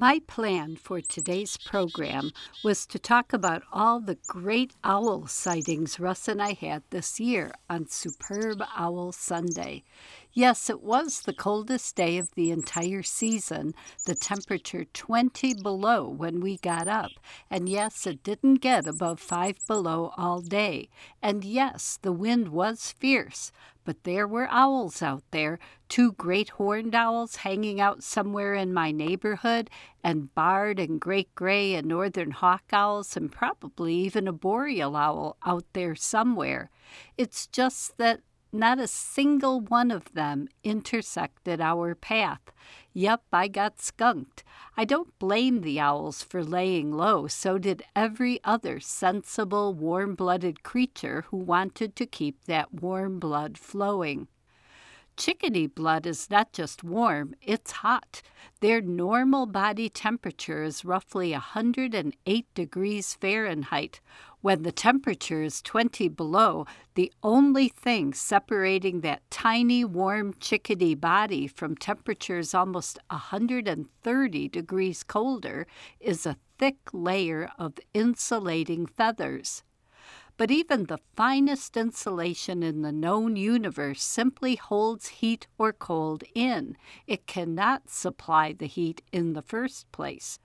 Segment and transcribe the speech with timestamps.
[0.00, 2.30] My plan for today's program
[2.64, 7.52] was to talk about all the great owl sightings Russ and I had this year
[7.68, 9.84] on Superb Owl Sunday.
[10.32, 13.74] Yes, it was the coldest day of the entire season,
[14.06, 17.10] the temperature 20 below when we got up.
[17.50, 20.88] And yes, it didn't get above 5 below all day.
[21.20, 23.50] And yes, the wind was fierce.
[23.82, 25.58] But there were owls out there,
[25.88, 29.68] two great horned owls hanging out somewhere in my neighborhood,
[30.04, 35.38] and barred and great gray and northern hawk owls, and probably even a boreal owl
[35.44, 36.70] out there somewhere.
[37.16, 38.20] It's just that
[38.52, 42.40] not a single one of them intersected our path.
[42.92, 44.42] Yup, I got skunked.
[44.76, 50.62] I don't blame the owls for laying low, so did every other sensible, warm blooded
[50.62, 54.28] creature who wanted to keep that warm blood flowing.
[55.20, 58.22] Chickadee blood is not just warm, it's hot.
[58.60, 64.00] Their normal body temperature is roughly 108 degrees Fahrenheit.
[64.40, 66.64] When the temperature is 20 below,
[66.94, 75.66] the only thing separating that tiny warm chickadee body from temperatures almost 130 degrees colder
[76.00, 79.64] is a thick layer of insulating feathers.
[80.40, 86.78] But even the finest insulation in the known universe simply holds heat or cold in.
[87.06, 90.38] It cannot supply the heat in the first place.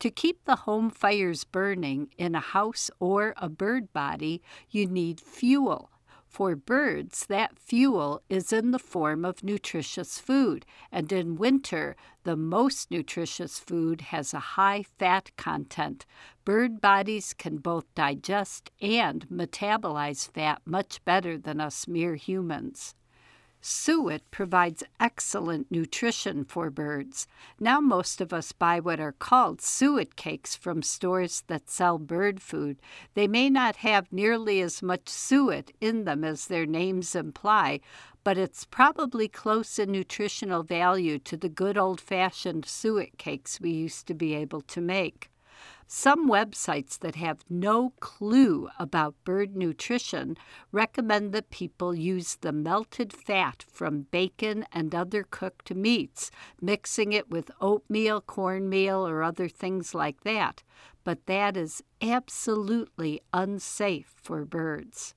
[0.00, 5.20] To keep the home fires burning in a house or a bird body, you need
[5.20, 5.90] fuel.
[6.28, 12.36] For birds, that fuel is in the form of nutritious food, and in winter, the
[12.36, 16.04] most nutritious food has a high fat content.
[16.44, 22.94] Bird bodies can both digest and metabolize fat much better than us mere humans.
[23.60, 27.26] Suet provides excellent nutrition for birds.
[27.58, 32.40] Now, most of us buy what are called suet cakes from stores that sell bird
[32.40, 32.78] food.
[33.14, 37.80] They may not have nearly as much suet in them as their names imply,
[38.22, 43.70] but it's probably close in nutritional value to the good old fashioned suet cakes we
[43.70, 45.30] used to be able to make.
[45.88, 50.36] Some websites that have no clue about bird nutrition
[50.72, 56.30] recommend that people use the melted fat from bacon and other cooked meats,
[56.60, 60.62] mixing it with oatmeal, cornmeal, or other things like that.
[61.02, 65.15] But that is absolutely unsafe for birds.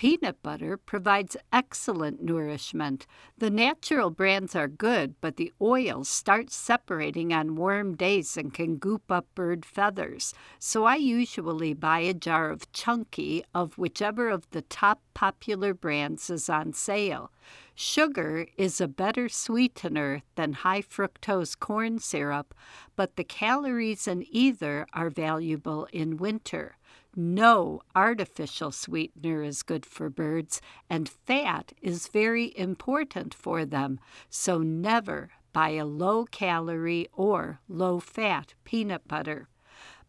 [0.00, 3.06] Peanut butter provides excellent nourishment.
[3.36, 8.76] The natural brands are good, but the oils start separating on warm days and can
[8.76, 10.32] goop up bird feathers.
[10.58, 16.30] So I usually buy a jar of Chunky of whichever of the top popular brands
[16.30, 17.30] is on sale.
[17.74, 22.54] Sugar is a better sweetener than high fructose corn syrup,
[22.96, 26.78] but the calories in either are valuable in winter.
[27.16, 33.98] No artificial sweetener is good for birds, and fat is very important for them,
[34.28, 39.48] so never buy a low calorie or low fat peanut butter.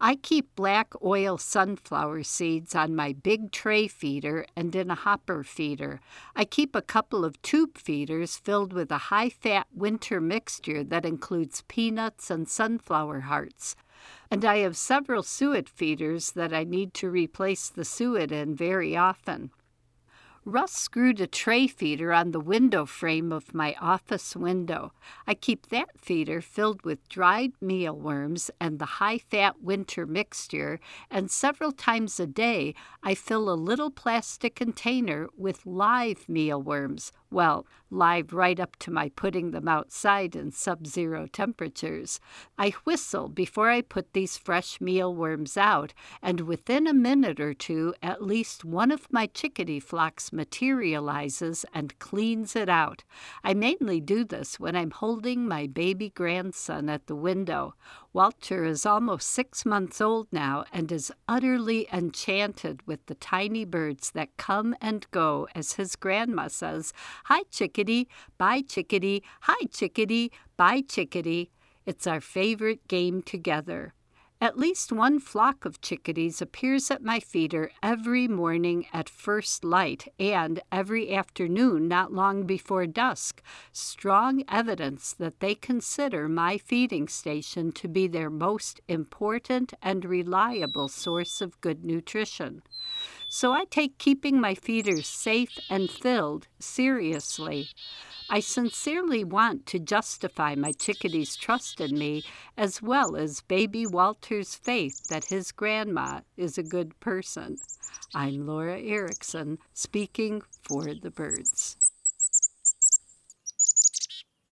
[0.04, 5.44] I keep black oil sunflower seeds on my big tray feeder and in a hopper
[5.44, 6.00] feeder.
[6.36, 11.06] I keep a couple of tube feeders filled with a high fat winter mixture that
[11.06, 13.76] includes peanuts and sunflower hearts
[14.32, 18.96] and I have several suet feeders that I need to replace the suet in very
[18.98, 19.52] often.
[20.44, 24.91] Russ screwed a tray feeder on the window frame of my office window.
[25.28, 30.79] I keep that feeder filled with dried mealworms and the high fat winter mixture,
[31.12, 37.68] and several times a day I fill a little plastic container with live mealworms, well,
[37.90, 42.19] live right up to my putting them outside in sub zero temperatures.
[42.58, 47.94] I whistle before I put these fresh mealworms out, and within a minute or two,
[48.02, 53.03] at least one of my chickadee flocks materializes and cleans it out.
[53.44, 57.76] I mainly do this when I'm holding my baby grandson at the window.
[58.14, 64.11] Walter is almost six months old now and is utterly enchanted with the tiny birds
[64.11, 66.94] that come and go, as his grandma says,
[67.26, 68.08] Hi, chickadee,
[68.38, 71.52] bye, chickadee, hi, chickadee, bye, chickadee.
[71.85, 73.94] It's our favorite game together.
[74.43, 80.11] At least one flock of chickadees appears at my feeder every morning at first light
[80.17, 87.72] and every afternoon not long before dusk, strong evidence that they consider my feeding station
[87.73, 92.64] to be their most important and reliable source of good nutrition.
[93.29, 97.69] So I take keeping my feeders safe and filled seriously.
[98.29, 102.23] I sincerely want to justify my chickadee's trust in me
[102.55, 107.58] as well as baby Walter's faith that his grandma is a good person.
[108.13, 111.81] I'm Laura Erickson, speaking for the birds.